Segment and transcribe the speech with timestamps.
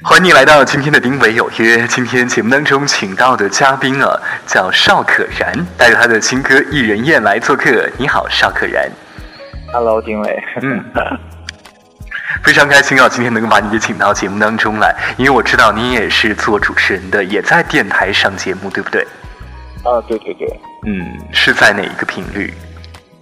[0.00, 1.84] 欢迎你来到今天的丁伟有约。
[1.88, 4.08] 今天节目当中请到的嘉宾啊，
[4.46, 7.68] 叫邵可然，带着他的新歌《一人宴》来做客。
[7.98, 8.88] 你好，邵可然。
[9.72, 10.42] Hello，丁伟。
[10.62, 10.84] 嗯，
[12.44, 19.02] 非常开心啊，今天能够把你给请到节目当中来，因为我知道你也是做主持人的，也在电台上节目，对不对？
[19.82, 20.48] 啊，对对对。
[20.86, 22.54] 嗯，是在哪一个频率？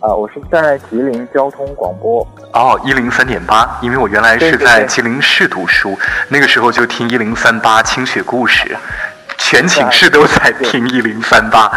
[0.00, 2.26] 啊，我是在吉林交通广播。
[2.52, 8.76] 哦，一零三点八，因为我原来是在吉林市读书，那个时候就听一零三八清雪故事，
[9.38, 11.72] 全寝室都在听一零三八。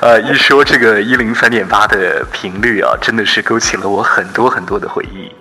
[0.00, 5.32] 呃，一说这个一零三点八的频率啊，真的是勾起了我很多很多的回忆。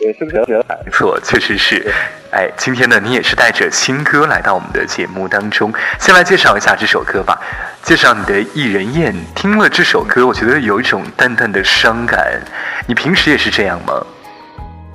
[0.00, 0.44] 也是不是？
[0.84, 1.90] 没错，确实是。
[2.30, 5.72] 哎，今天呢，你也是带着新歌来到我们的节目当中。
[5.98, 7.40] 先来介绍一下这首歌吧，
[7.84, 9.12] 介绍你的《一人宴》。
[9.36, 12.40] 听了这首歌，我觉得有一种淡淡的伤感。
[12.88, 13.92] 你平时也是这样吗？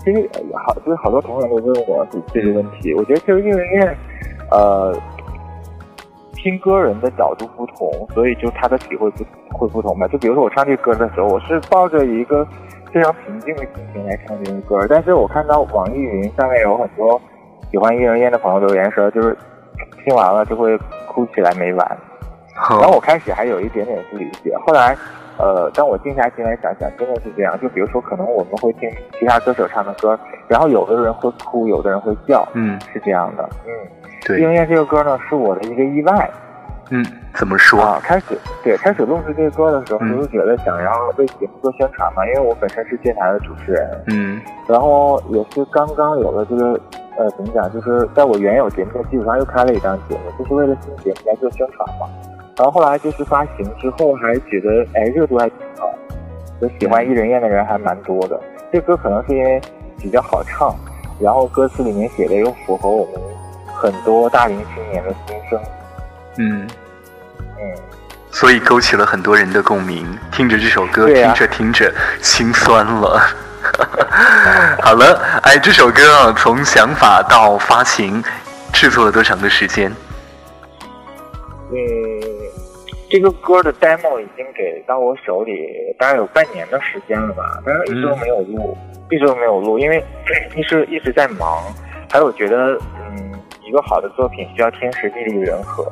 [0.04, 0.28] 其实
[0.66, 2.92] 好，就是好多同学都问我这个问题。
[2.96, 3.88] 我觉得其实《一人宴》，
[4.50, 5.00] 呃，
[6.34, 10.08] 听歌人的角度不同，所以就他的体会不会不同吧。
[10.08, 12.44] 就比如说我唱这歌的时候，我是抱着一个
[12.92, 17.22] 非常平静的心情来唱这个歌，但是我看到网易云上面有很多
[17.70, 19.38] 喜欢《一人宴》的朋友留言说，就是
[20.04, 20.76] 听完了就会
[21.08, 21.98] 哭起来没完。
[22.56, 24.96] 然后我开始还有一点点不理解，后来，
[25.38, 27.58] 呃，当我静下心来想想，真的是这样。
[27.62, 33.72] 就比如说，可能我们会听其他歌手唱的歌，然后有的人会哭，有的人会笑，嗯，是这样的，嗯。
[34.26, 34.38] 对。
[34.42, 36.30] 《因为》这个歌呢，是我的一个意外。
[36.92, 37.80] 嗯，怎么说？
[37.80, 46.80] 啊，开始对开始录制这个歌的时候，就觉得想要为节目做宣传嘛，因为我本身是电台的主持人，嗯，然后也是刚刚有了这个，
[47.16, 52.10] 呃，怎么讲，就是在我原有节目的基础上又开了一档节目，就是为了新节目来做宣传嘛。
[52.60, 55.90] 然后后来就是发行之后，还觉得哎热度还挺好，
[56.60, 58.38] 就喜欢《伊人宴》的人还蛮多的。
[58.70, 59.62] 这歌可能是因为
[59.98, 60.76] 比较好唱，
[61.22, 63.22] 然后歌词里面写的又符合我们
[63.74, 65.58] 很多大龄青年的心声。
[66.38, 66.68] 嗯
[67.58, 67.76] 嗯，
[68.30, 70.06] 所以勾起了很多人的共鸣。
[70.30, 73.22] 听着这首歌，啊、听着听着心酸了。
[74.84, 78.22] 好了，哎，这首歌啊，从想法到发行，
[78.74, 79.90] 制作了多长的时间？
[81.72, 81.78] 嗯，
[83.10, 90.04] 这个歌的 demo 已经给到我手里，大概有半年的时间了吧，但是一直都没有录，嗯、一直都没有录，因为
[90.56, 91.64] 一是一直在忙，
[92.08, 92.78] 还有觉得，
[93.10, 93.34] 嗯，
[93.64, 95.84] 一个好的作品需要天时地利人和。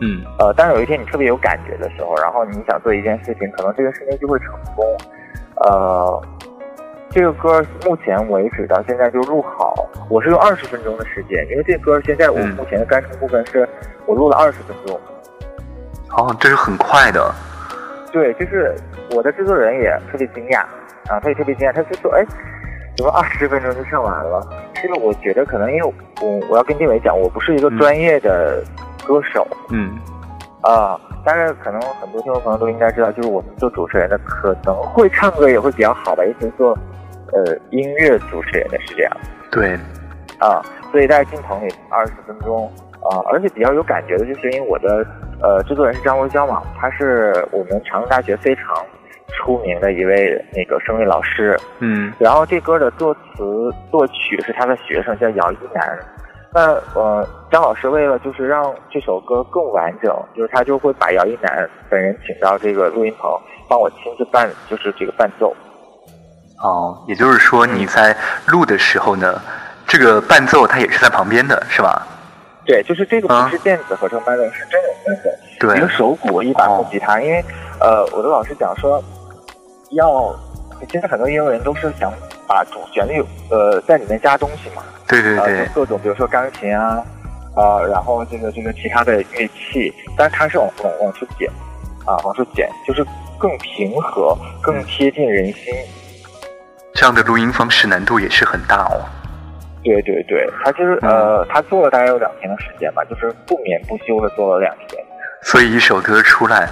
[0.00, 4.84] 嗯，呃，当有一天你特别有感觉的时候，然后你想做一件事情，可能这个事情就会成功。
[5.62, 6.22] 呃，
[7.10, 13.68] 这个歌目前为止到现在就录好，我是用二十分钟的时间，因为这歌现在我目前的干成部分是
[14.06, 14.98] 我录了二十分钟。
[16.16, 17.32] 哦，这是很快的。
[18.12, 18.74] 对，就是
[19.14, 20.60] 我的制作人也特别惊讶
[21.08, 22.24] 啊，他也特别惊讶，他就说：“哎，
[22.96, 24.40] 怎么二十分钟就唱完了？”
[24.82, 28.62] 这个我觉得可能因为我我要跟丁伟讲，我不是一个专业的。
[29.06, 29.98] 歌手，嗯，
[30.60, 36.78] 啊，但是可能很多听众朋友都应该知道，就是我们做主持人的可能会唱歌也会比较好吧，尤其是做
[37.32, 39.16] 呃音乐主持人的是这样。
[39.50, 39.76] 对，
[40.38, 45.04] 啊，所以在镜棚里二十分钟啊，而且比较有感觉的就是因为我的
[45.42, 48.64] 呃制作人是张文娇嘛，他是我们长春大学非常
[49.28, 55.98] 出名的一位那个声乐老师，嗯，然后这歌的作词作曲是他的学生叫姚一楠。
[56.52, 63.30] 那呃，张老师为了就是让这首歌更完整，就是他就会把姚一楠本人请到这个录音棚，
[63.68, 65.54] 帮我亲自伴，就是这个伴奏。
[66.60, 68.14] 哦，也就是说你在
[68.48, 69.40] 录的时候呢，
[69.86, 72.04] 这个伴奏他也是在旁边的，是吧？
[72.70, 75.30] 对，就是这个不是电子合成伴奏，是真人伴奏。
[75.58, 77.20] 对，一个手鼓，一把木吉他。
[77.20, 77.44] 因为
[77.80, 79.02] 呃，我的老师讲说，
[79.90, 80.32] 要
[80.88, 82.12] 其实很多音乐人都是想
[82.46, 83.20] 把主旋律
[83.50, 84.84] 呃在里面加东西嘛。
[85.08, 87.02] 对对对，呃、各种比如说钢琴啊，
[87.56, 91.50] 啊，然后这个这个其他的乐器，但是它是往往往出减，
[92.06, 93.04] 啊，往出减，就是
[93.36, 95.74] 更平和，更贴近人心。
[96.94, 99.02] 这样的录音方式难度也是很大哦。
[99.82, 105.02] 对对对，他就是、嗯、呃，他做了大概有两天的时间吧，就是不眠不休的做了两天。
[105.42, 106.68] 所以一首歌出来，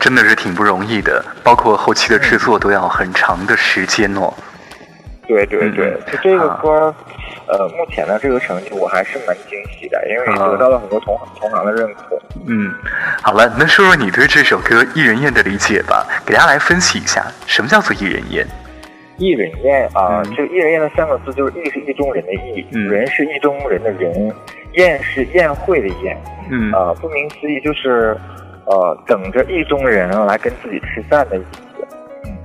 [0.00, 4.32] 真的是挺不容易的，包括后期的制作都要很长的时间哦。
[5.26, 6.94] 对对对，嗯、就这个歌。
[7.48, 12.20] 呃，目前的这个成绩我还是蛮惊喜的，因为得到了很多同行、同行的认可。
[12.48, 12.74] 嗯，
[13.22, 18.44] 好了，那说说你对这首歌《一人宴》的理解吧，给大家来分析一下，什么叫做一人宴？
[19.18, 24.32] 一人宴啊，嗯、这个一人宴的三个字就是“意”是意中人的“意”，嗯、人是意中人的人，
[24.72, 26.16] 宴是宴会的宴。
[26.50, 28.16] 嗯，呃，顾名思义就是
[28.66, 31.86] 呃等着意中人来跟自己吃饭的意思。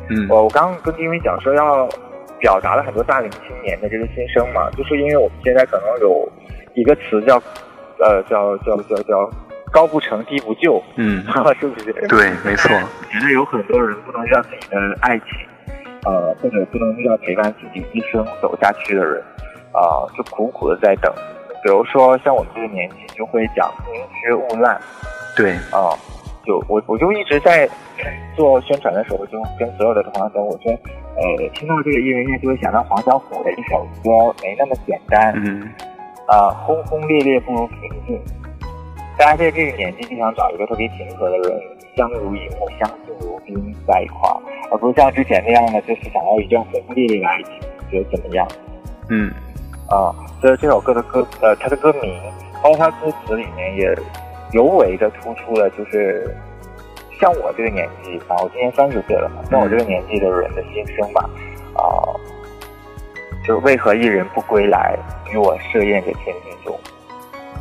[0.10, 1.88] 嗯，我我刚刚跟丁伟讲说要。
[2.42, 6.28] 表达了很多大龄青年的这个心声嘛，就是因为我们现在可能有
[6.74, 7.38] 一个词叫
[8.00, 9.30] 呃叫叫叫叫
[9.72, 11.24] 高不成低不就，嗯，
[11.60, 11.94] 是不是？
[12.08, 12.76] 对，没错。
[13.12, 15.28] 觉得有很多人不能让自己的爱情，
[16.06, 19.22] 呃，或者不能遇到陪伴自己一生走下去的人，
[19.72, 21.14] 啊、就苦苦的在等。
[21.64, 24.80] 比如说像我们这个年纪，就会讲宁缺毋滥，
[25.38, 25.94] 对，啊，
[26.44, 27.70] 就我我就一直在
[28.36, 35.70] 做宣传的时候，就跟所有的同行说，我说，呃，听到这个艺人乐就会想到黄小琥的一首歌，没那么简单，嗯，
[36.28, 37.78] 啊，轰轰烈烈不如平
[38.08, 38.20] 静。
[39.20, 41.62] 大家在这个年纪就想找一个特别平和的人，
[41.96, 43.54] 相濡以沫，相敬如宾
[43.86, 44.42] 在一块儿，
[44.72, 47.52] 而不是像之前那样的，就是想要一段轰轰烈烈的爱情，
[47.92, 48.48] 觉得怎么样？
[49.10, 49.30] 嗯，
[49.90, 52.18] 啊，所以这首歌的歌，呃，它的歌名，
[52.64, 53.94] 包括它歌词里面也
[54.54, 56.34] 尤为的突出了，就是
[57.20, 61.30] 像我这个年纪啊，我今年三十岁了嘛，像我这个年纪的人的心声吧，
[61.76, 62.08] 啊，
[63.46, 64.98] 就是为何一人不归来，
[65.34, 66.80] 与我设宴在天地中。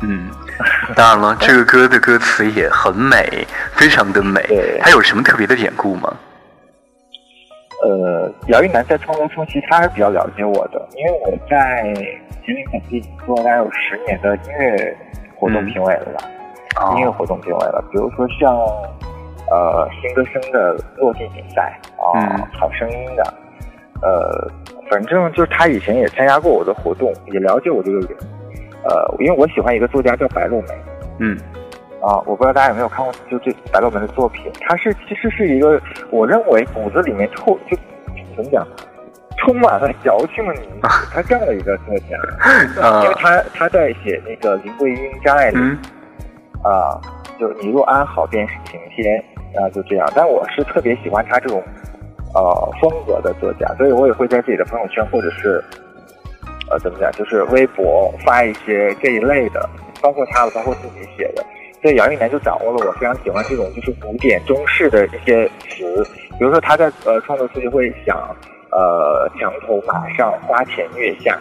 [0.01, 0.31] 嗯，
[0.95, 4.79] 当然了，这个歌的歌词也很美，非常的美对。
[4.81, 6.15] 它有什么特别的典故吗？
[7.83, 11.93] 呃，姚一楠在创作初期，他是比较了解我的，因为我在
[12.45, 14.97] 吉林本地做了大概有十年的音乐
[15.35, 16.23] 活动评委了吧。
[16.79, 16.93] 哦。
[16.95, 18.55] 音乐活动评委了，比如说像
[19.49, 22.47] 呃新歌声的落地比赛啊，嗯。
[22.59, 23.33] 好声音的，
[24.01, 24.51] 呃，
[24.89, 28.09] 反正就是他以前也参加过我的活动，也了解我这个人。
[28.83, 30.67] 呃，因为我喜欢一个作家叫白露梅
[31.19, 31.37] 嗯
[32.01, 37.77] 啊，我不知道大家有没有看过，就这白落梅的作品，他是其实是一个我认为骨子里面透就
[38.35, 38.67] 怎么讲，
[39.37, 42.17] 充满了矫情的女子，他这样的一个作家，
[42.73, 45.59] 因为呃他他在写那个林徽因、张爱玲。
[45.61, 45.79] 嗯
[46.63, 46.93] 啊，
[47.39, 49.17] 就你若安好便是晴天
[49.55, 50.07] 啊，就这样。
[50.15, 51.59] 但我是特别喜欢他这种
[52.35, 55.59] 呃风格的作家，所以我也会在自己的朋友圈或者是
[56.69, 59.67] 呃怎么讲，就是微博发一些这一类的，
[60.03, 61.43] 包括他的，包括自己写的。
[61.81, 66.03] 所以姚一楠就掌握了我非常喜欢这种就是古典中式的一些词，
[66.37, 68.15] 比如说他在呃创作初期会想
[68.69, 71.35] 呃墙头马上花前月下，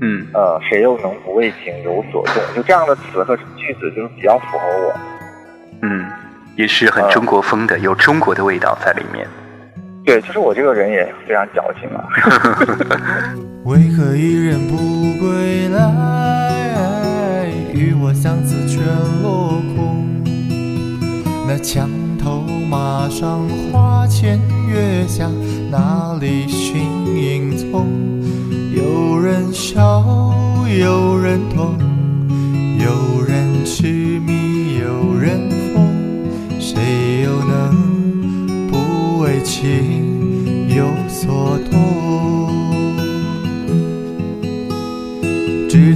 [0.00, 2.42] 嗯呃，谁又能不为情有所动？
[2.56, 4.94] 就这样的词和句子，就是比较符合我。
[5.82, 6.06] 嗯，
[6.56, 9.28] 也是很中国风的，有中国的味道在里面。
[10.06, 12.08] 对，就是我这个人也非常矫情啊。
[13.66, 14.76] 为何一人不
[15.20, 16.19] 归来？
[18.20, 18.84] 与我相思全
[19.22, 20.04] 落空。
[21.46, 21.88] 那墙
[22.18, 24.38] 头马上花前
[24.68, 25.28] 月下，
[25.70, 26.82] 哪里寻
[27.16, 27.86] 影踪？
[28.74, 30.04] 有人笑，
[30.68, 31.78] 有人痛，
[32.78, 33.86] 有人痴
[34.20, 35.88] 迷，有人疯，
[36.60, 42.59] 谁又能不为情有所动？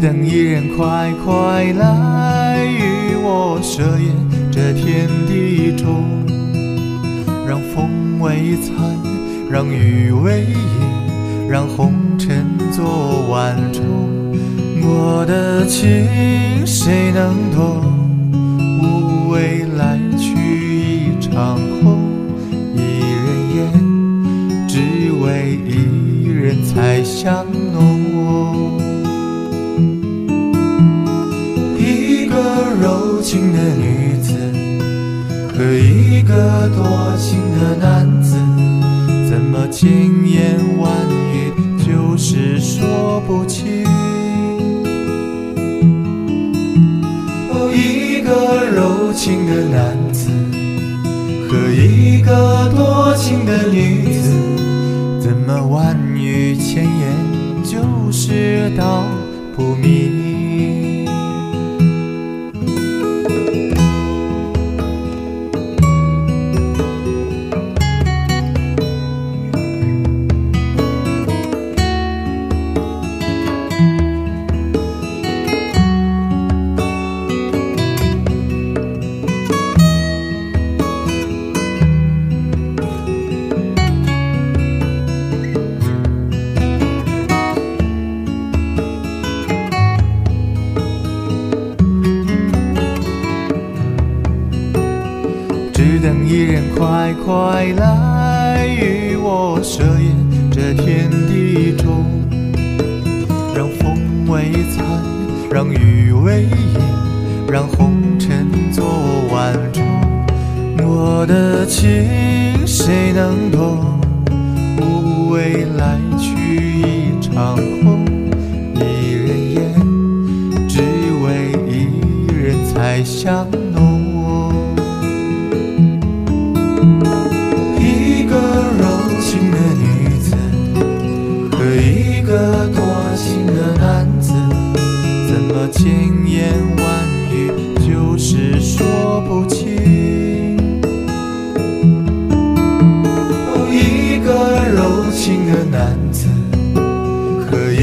[0.04, 4.14] 等一人快快来与我设宴
[4.52, 6.04] 这天地中，
[7.48, 8.98] 让风为餐，
[9.50, 13.82] 让雨为饮，让红尘作晚钟。
[14.82, 15.86] 我的情
[16.66, 17.82] 谁能懂？
[18.82, 21.98] 无谓来去一场空，
[22.76, 28.63] 一人烟，只为一人才相浓。
[33.34, 34.32] 情的女子
[35.58, 38.36] 和一个多情的男子，
[39.28, 39.90] 怎么千
[40.24, 41.52] 言万语
[41.84, 43.84] 就是说不清？
[47.50, 50.30] 哦，一个柔情的男子
[51.50, 54.30] 和一个多情的女子，
[55.20, 59.02] 怎么万语千言就是道
[59.56, 60.33] 不明？
[99.64, 100.14] 设宴
[100.50, 102.04] 这天地中，
[103.56, 104.84] 让风为餐，
[105.50, 106.50] 让雨为饮，
[107.50, 108.84] 让红尘作
[109.32, 109.82] 晚钟。
[110.86, 111.86] 我的情
[112.66, 113.98] 谁能懂？
[114.82, 118.03] 无谓来去一场空，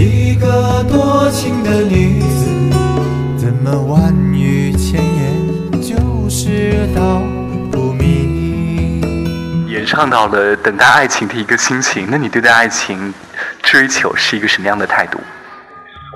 [0.03, 2.49] 一个多情的女子，
[3.37, 7.21] 怎么万语千言就是道
[7.71, 9.67] 不明？
[9.69, 13.13] 演唱到了等待爱情的一个心情，那你对待爱情
[13.61, 15.19] 追求是一个什么样的态度？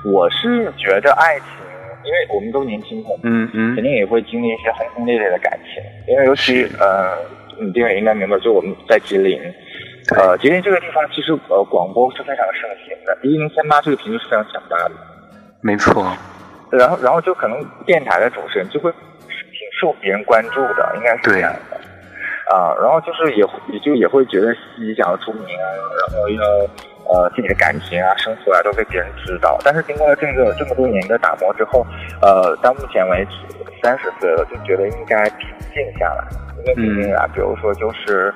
[0.04, 1.46] 我是觉得爱情，
[2.02, 5.80] 因为我们都年轻嘛，嗯嗯肯定也会经历一些轰轰烈烈的感情，
[6.12, 7.16] 因为尤其呃，
[7.60, 9.40] 你这个应该明白，就我们在吉林，
[10.14, 14.92] 呃，吉林这个地方其实呃广播是非常盛行的，一零三八这个频率是非常强大的，
[15.60, 16.06] 没错，
[16.70, 21.76] 然后然后就可能电台的主持人就会挺受别人关注的，应该是这样的。
[22.54, 25.66] 啊，然后就是也也就也会觉得自己想要出名啊，
[25.98, 26.42] 然后要
[27.10, 29.58] 呃自己的感情啊、生活啊都被别人知道。
[29.64, 31.84] 但是经过了这个这么多年的打磨之后，
[32.22, 33.32] 呃，到目前为止
[33.82, 36.24] 三十岁了，就觉得应该平静下来。
[36.58, 38.32] 因为平静啊，比如说就是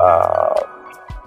[0.00, 0.52] 呃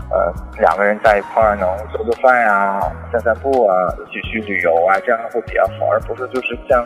[0.09, 2.79] 呃两个人在一块儿能做做饭呀、
[3.11, 3.73] 散散步啊、
[4.05, 6.85] 一起去旅游啊，这样会比较好，而不是就是像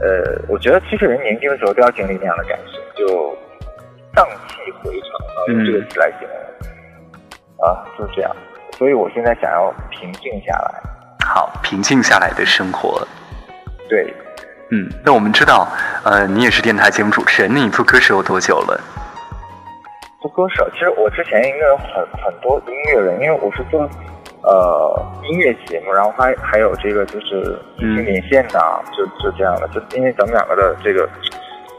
[0.00, 3.36] 呃，我觉得其实人年轻的时候都要经历那样的感受，就。
[4.16, 8.34] 荡气回肠啊，用这个词来形容、啊，就是这样。
[8.78, 10.82] 所以我现在想要平静下来。
[11.22, 13.06] 好，平静下来的生活。
[13.90, 14.14] 对，
[14.70, 15.68] 嗯，那我们知道，
[16.02, 18.80] 呃，你也是电台节目主持人，那你做歌手有多久了？
[20.26, 23.88] 做歌手，其实我之前应该有很很多音乐人，因为我是做
[24.42, 28.60] 呃音乐节目，然后还还有这个就是听连线的，
[28.96, 31.08] 就就这样的，就因为咱们两个的这个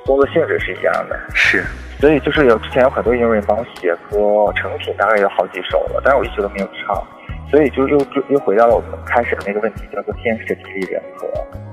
[0.06, 1.20] 工作性质是一样的。
[1.34, 1.63] 是。
[2.00, 7.04] 所以就是有之前有很多音乐人帮我写歌，成品大概有好几首了，但是我一直都没有唱，
[7.50, 11.27] 所以就又就又回到了我们开始的那个问题，叫做天时地利人和，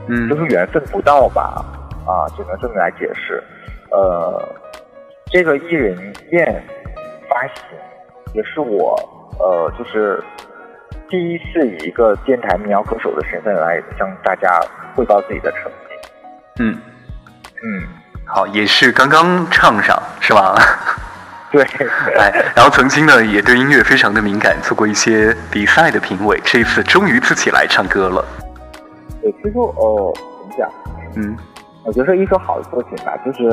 [0.09, 1.63] 嗯，就是缘分不到吧，
[2.07, 3.43] 啊，只能这么来解释。
[3.91, 4.43] 呃，
[5.35, 5.99] 这个艺人
[6.31, 6.65] 宴
[7.29, 7.77] 发行
[8.35, 8.95] 也是我
[9.41, 10.23] 呃就是
[11.11, 14.61] 第一次以一个电台民谣歌手的身份来向大家
[14.95, 16.09] 汇报自己的成绩。
[16.61, 16.79] 嗯
[17.65, 17.83] 嗯。
[18.25, 20.55] 好，也是刚刚唱上，是吧？
[21.51, 21.65] 对。
[22.17, 26.41] 哎，然后曾经呢，也对音乐非常的敏感，做过一些比赛的评委。
[26.45, 28.25] 这一次终于自己来唱歌了。
[29.21, 30.71] 对，其实哦，怎么讲？
[31.17, 31.37] 嗯，
[31.85, 33.49] 我觉得一首好的作品吧，就是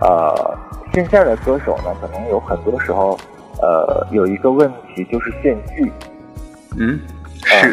[0.00, 0.58] 呃，
[0.94, 3.18] 现在的歌手呢，可能有很多时候
[3.60, 5.92] 呃有一个问题就是炫技。
[6.78, 6.98] 嗯，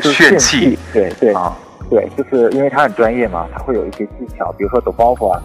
[0.02, 0.78] 是炫技。
[0.92, 1.56] 对对啊，
[1.90, 5.42] 对，就是因为他很专业嘛，他会有一些技巧，比如说抖包袱啊。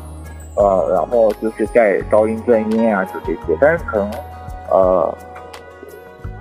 [0.57, 3.59] 呃，然后就是在高音、转音啊，就这些。
[3.61, 4.11] 但是可能，
[4.71, 5.19] 呃，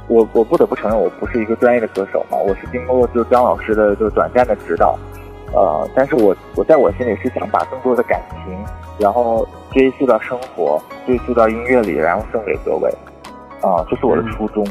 [0.07, 2.37] 我我不得不承认，我不是一个专业的歌手嘛。
[2.37, 4.95] 我是经过就张老师的就短暂的指导，
[5.53, 8.57] 呃，但是我我在我心里是想把更多的感情，
[8.99, 12.89] 然后追溯到生活，追溯到音乐里，然后送给各位。
[13.61, 14.65] 啊，这是我的初衷。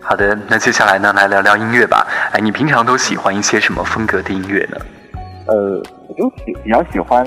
[0.00, 2.06] 好的，那接下来呢，来聊聊音乐吧。
[2.32, 4.76] 哎，你平常都喜欢一些什么风格的音乐呢？
[5.48, 7.26] 呃，我就喜比较喜欢。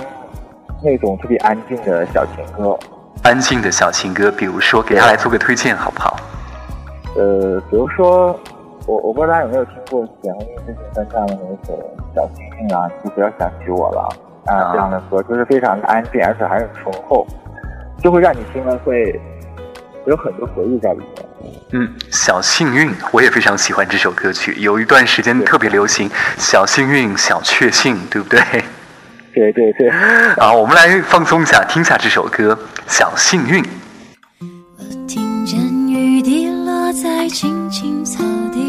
[0.81, 2.79] 那种特别安静的小情歌，
[3.21, 6.15] 安静的小情歌，比如说给他来做个推荐好不好？
[7.17, 8.39] 呃，比如说
[8.89, 11.77] 我我不知道大家有没有听过简宏最近翻唱的那首
[12.15, 14.09] 《小幸运》啊，就不要想起我了
[14.47, 17.27] 啊，这样的歌就是非常的安静，而且还很醇厚，
[18.01, 19.21] 就会让你听了会
[20.07, 21.53] 有很多回忆在里面。
[21.71, 28.39] 嗯，小幸运，我也非常喜欢这首歌曲，有一段时间特别流行“小幸运，小确幸”，对不对？
[29.35, 29.87] 对 对对，
[30.39, 33.63] 啊， 我们来放松一下，听下这首歌《小幸运》。
[34.79, 38.68] 我听见雨滴落在青青草地，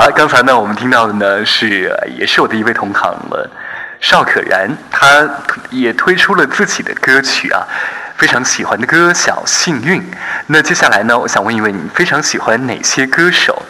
[0.00, 3.50] 好，刚才呢，我们听到的呢是呃也是我的一位同行了，
[3.98, 5.28] 邵可然，他
[5.72, 7.66] 也推出了自己的歌曲啊，
[8.14, 10.00] 非常喜欢的歌《小幸运》。
[10.46, 13.60] 那接下来呢，我想问一问你非常喜欢哪些歌手？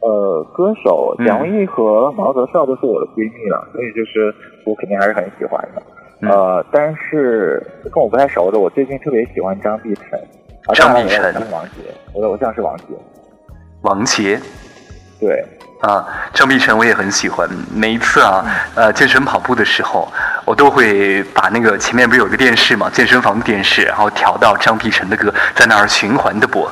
[0.00, 4.34] 呃，歌手嗯蒋雯丽和毛泽少都是我的闺蜜了，所以就是
[4.66, 5.80] 我肯定还是很喜欢的。
[6.22, 10.18] 嗯呃，但是跟我不太熟的，我最近特别喜欢张碧晨。
[10.66, 12.86] 啊，张碧晨王杰，我的偶像是王杰。
[13.82, 14.40] 王杰
[15.20, 15.44] 对，
[15.80, 17.48] 啊，张碧晨我也很喜欢。
[17.74, 20.12] 每一次啊，呃，健身跑步的时候，
[20.44, 26.70] 我都会把那个前面不是有个电视嘛，健身房的电视，然后调到张碧晨的歌，在那儿循环的播。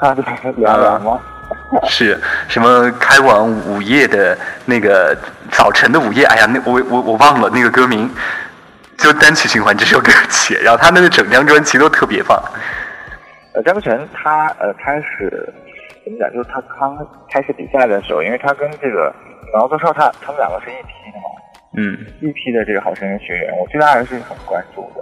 [0.00, 0.24] 啊，对，
[0.56, 1.20] 梁梁吗？
[1.88, 5.16] 是什么开往午夜的那个
[5.50, 6.24] 早晨的午夜？
[6.24, 8.10] 哎呀，那我我我忘了那个歌名，
[8.96, 12.42] 就单曲循环这首歌曲，然后他那个整张专辑都特别棒。
[13.52, 15.52] 呃，张碧晨他呃开始
[16.04, 16.30] 怎么讲？
[16.32, 16.96] 就是他刚
[17.30, 19.14] 开始比赛的时候，因为他跟这个
[19.52, 21.28] 毛泽少他他们两个是一批的嘛，
[21.76, 25.00] 嗯一批的这个好声音学员，我对他还是很关注的，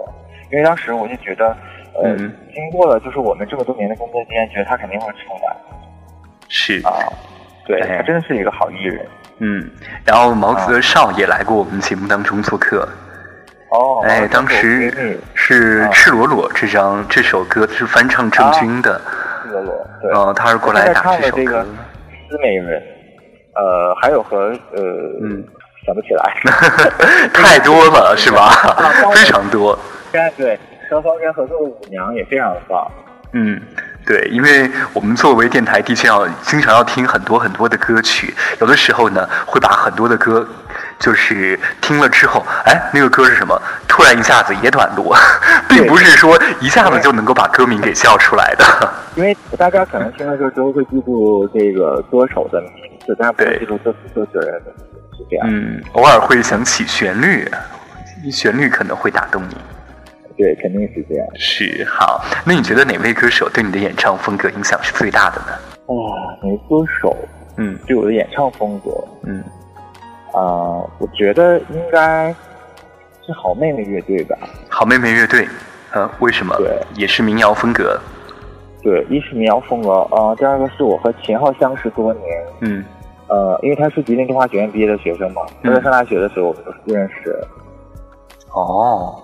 [0.51, 1.47] 因为当时我就觉得，
[1.95, 5.55] 呃，嗯经过了就是我们这么多年的工作经验，觉得他肯定会出来
[6.47, 6.91] 是，啊。
[7.65, 9.05] 对哎他真的是一个好艺人
[9.37, 9.69] 嗯，
[10.03, 12.87] 然后毛泽少也来过我们节目当中做客。
[13.69, 14.01] 哦。
[14.03, 19.03] 哎，当时是啊《赤裸裸》这张这首歌是翻唱郑钧的，赤
[19.49, 21.65] 裸裸，对，呃，他是过来打这首歌的这个。
[22.29, 22.79] 思美人，
[23.55, 24.37] 呃，还有和
[24.71, 24.81] 呃，
[25.23, 25.43] 嗯
[25.83, 26.37] 想不起来。
[27.33, 28.43] 太多了，是吧
[28.77, 28.89] 啊？
[29.11, 29.77] 非常多。
[30.37, 30.59] 对
[30.89, 32.87] 和方言合作的舞娘也非常的棒。
[33.33, 33.59] 嗯，
[34.05, 40.47] 对，因为我们作为电台，的确要经常要听很多很多的歌曲，有的时候呢会把很多的歌，
[40.99, 43.59] 就是听了之后，哎，那个歌是什么？
[43.87, 45.13] 突然一下子也短路，
[45.67, 48.65] 并不是说一下子就能够把歌名给叫出来的。
[49.15, 52.71] 因为大家可能听的时候都会记住这个歌手的名
[53.05, 55.47] 字，但不会记住作词作曲人的名字，是这样。
[55.49, 57.49] 嗯，偶尔会想起旋律，
[58.31, 59.57] 旋律可能会打动你。
[60.37, 61.27] 对，肯定是这样。
[61.35, 65.51] 是好，那你觉得哪位歌手对你的演唱风格影响是最大的呢？
[65.87, 67.17] 啊，哪位歌手
[67.57, 68.91] 嗯对我的演唱风格
[69.23, 69.43] 嗯，
[70.31, 72.33] 啊、我觉得应该
[73.25, 74.37] 是好妹妹乐队吧。
[74.69, 75.47] 好妹妹乐队，
[75.91, 76.55] 呃，为什么？
[76.57, 77.99] 对也是民谣风格。
[78.81, 82.23] 对，一是民谣风格啊、第二个是我和秦昊相识多年，
[82.61, 82.85] 嗯
[83.27, 87.35] 呃，因为他是吉林动画学院毕业的学生嘛，他在上大学的时候我们都是认识。
[88.53, 89.21] 哦，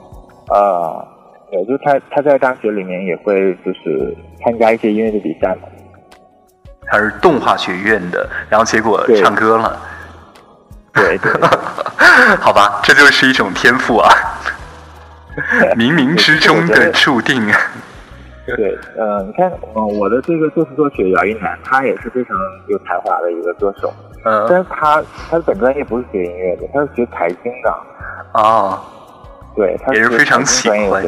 [0.49, 1.07] 呃，
[1.49, 5.67] 对，就他他在大学里面也会就是参加一些音乐的比赛嘛。
[6.87, 9.79] 他是动画学院的，然后结果唱歌了。
[10.95, 11.31] 对对，
[12.41, 14.09] 好吧，这就是一种天赋啊，
[15.75, 17.51] 冥冥之中的注定。
[18.45, 23.91] 对，呃，你看，嗯、我的这个作词作曲姚一楠，他也是非常有才华的一个歌手，
[24.23, 27.75] 嗯但嗯，是他他的本专业不是学音乐的，他是学财经的，
[28.33, 28.79] 哦，
[29.55, 31.03] 对，他也是非常喜欢。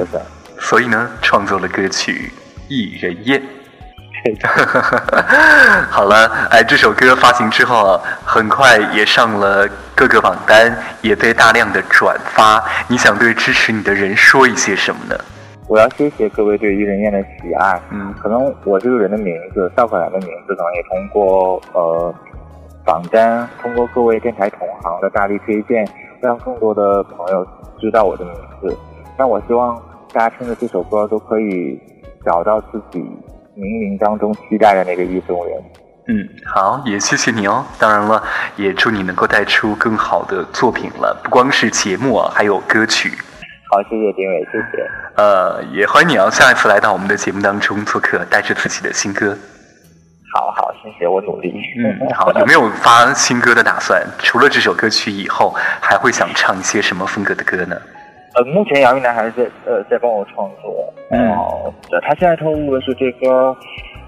[0.60, 2.32] 所以呢，创作了歌曲
[2.68, 3.40] 《一人宴》。
[5.90, 12.64] 好了，哎，这首歌发行之后啊，很快也上了各个榜单，也被大量的转发。
[12.88, 15.16] 你想对支持你的人说一些什么呢？
[15.68, 17.82] 我要谢谢各位对于人燕的喜爱。
[17.92, 22.14] 嗯可能我这个人的名字，赵可兰的名字，可能也通过呃
[22.86, 25.88] 榜单，通过各位电台同行的大力推荐，
[26.22, 27.46] 让更多的朋友
[27.80, 28.78] 知道我的名字。
[29.18, 29.76] 那我希望
[30.14, 31.80] 大家听着这首歌都可以
[32.26, 33.06] 找到自己
[33.58, 35.58] 冥冥当中期待的那个意中人。
[36.10, 37.66] 嗯，好，也谢谢你哦。
[37.80, 38.22] 当然了，
[38.56, 43.12] 也祝你能够带出更好的作品了，不光是节目啊，还有歌曲。
[43.70, 44.90] 好，谢谢丁伟，谢谢。
[45.16, 49.36] 呃，也欢迎你啊，下一次来到我们的节目当中做客，带着自己的新歌。
[50.34, 51.52] 好好，谢谢，我努力。
[51.84, 54.02] 嗯，好，有没有发新歌的打算？
[54.20, 57.76] 除了这首歌曲以后，还会想唱一些什么风格的歌呢？
[58.38, 61.32] 呃，目前杨玉楠还是在呃在帮我创作，嗯。
[61.32, 63.56] 哦，对他现在透露的是这歌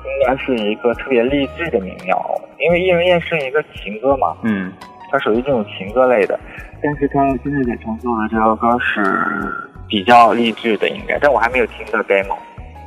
[0.06, 4.72] 应该是一个特别励志的民谣，因为《一人宴》是一个情歌嘛，嗯。
[5.12, 6.40] 它属于这种情歌类的，
[6.84, 9.52] 但是他现在在创作的这首歌是
[9.88, 12.38] 比较励志的，应该，但我还没有听到 demo。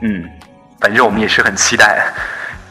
[0.02, 0.30] 嗯，
[0.78, 2.00] 反正我们也是很期待，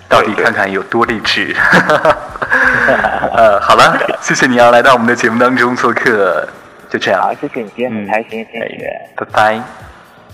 [0.07, 1.53] 到底看看有多励志。
[3.35, 6.47] 呃，好了，谢谢你啊，来到我们的节目当中做客，
[6.91, 9.63] 就这样好，，谢谢你，今天很开心，谢谢，拜拜。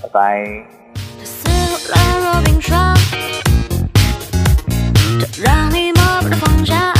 [0.02, 0.44] 拜拜。
[5.40, 6.97] 让你摸不的方向，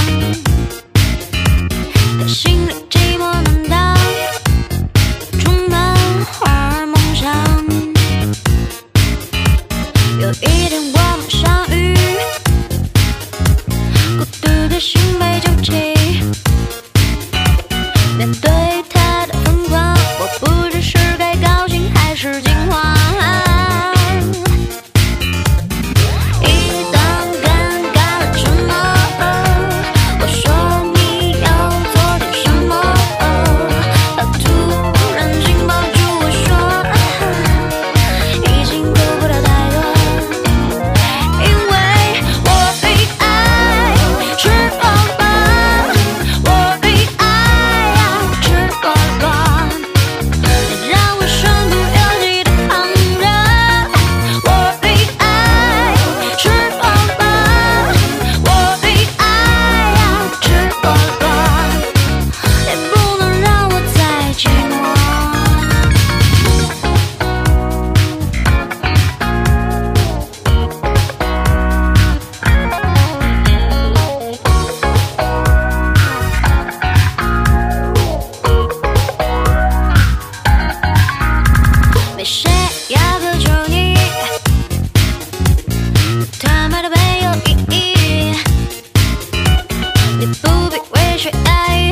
[91.18, 91.87] 谁爱？